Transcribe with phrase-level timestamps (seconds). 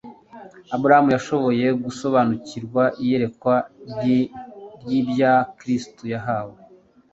[0.75, 3.55] Aburahamu yashoboye gusobanukirwa iyerekwa
[4.89, 6.57] ry'ibya Kristo yahawe.